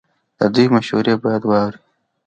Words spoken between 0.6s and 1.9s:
مشورې باید واورئ.